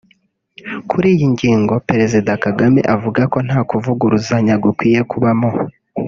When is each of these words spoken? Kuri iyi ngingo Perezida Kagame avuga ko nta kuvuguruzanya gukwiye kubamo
Kuri 0.89 1.07
iyi 1.15 1.27
ngingo 1.33 1.73
Perezida 1.89 2.31
Kagame 2.45 2.79
avuga 2.95 3.21
ko 3.31 3.37
nta 3.47 3.59
kuvuguruzanya 3.69 4.53
gukwiye 4.63 5.01
kubamo 5.11 5.49